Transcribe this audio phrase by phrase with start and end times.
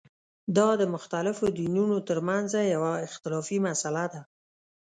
[0.57, 4.21] دا د مختلفو دینونو ترمنځه یوه اختلافي مسله ده.